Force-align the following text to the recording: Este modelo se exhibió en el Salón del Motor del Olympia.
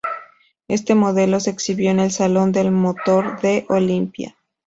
Este 0.67 0.95
modelo 0.95 1.39
se 1.39 1.51
exhibió 1.51 1.91
en 1.91 1.99
el 1.99 2.09
Salón 2.09 2.51
del 2.51 2.71
Motor 2.71 3.39
del 3.39 3.65
Olympia. 3.69 4.35